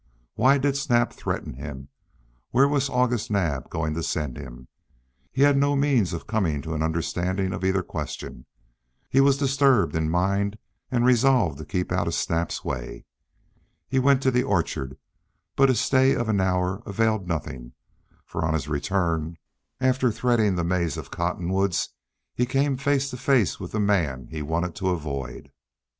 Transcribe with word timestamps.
Why 0.33 0.57
did 0.57 0.75
Snap 0.77 1.13
threaten 1.13 1.53
him? 1.53 1.89
Where 2.49 2.67
was 2.67 2.89
August 2.89 3.29
Naab 3.29 3.69
going 3.69 3.93
to 3.93 4.01
send 4.01 4.35
him? 4.35 4.67
Hare 5.35 5.45
had 5.45 5.57
no 5.57 5.75
means 5.75 6.11
of 6.11 6.25
coming 6.25 6.63
to 6.63 6.73
an 6.73 6.81
understanding 6.81 7.53
of 7.53 7.63
either 7.63 7.83
question. 7.83 8.47
He 9.11 9.21
was 9.21 9.37
disturbed 9.37 9.95
in 9.95 10.09
mind 10.09 10.57
and 10.89 11.05
resolved 11.05 11.59
to 11.59 11.65
keep 11.65 11.91
out 11.91 12.07
of 12.07 12.15
Snap's 12.15 12.65
way. 12.65 13.05
He 13.87 13.99
went 13.99 14.23
to 14.23 14.31
the 14.31 14.41
orchard, 14.41 14.97
but 15.55 15.69
his 15.69 15.79
stay 15.79 16.15
of 16.15 16.27
an 16.29 16.41
hour 16.41 16.81
availed 16.87 17.27
nothing, 17.27 17.73
for 18.25 18.43
on 18.43 18.55
his 18.55 18.67
return, 18.67 19.37
after 19.79 20.11
threading 20.11 20.55
the 20.55 20.63
maze 20.63 20.97
of 20.97 21.11
cottonwoods, 21.11 21.89
he 22.33 22.47
came 22.47 22.75
face 22.75 23.11
to 23.11 23.17
face 23.17 23.59
with 23.59 23.71
the 23.71 23.79
man 23.79 24.29
he 24.31 24.41
wanted 24.41 24.73
to 24.77 24.89
avoid. 24.89 25.51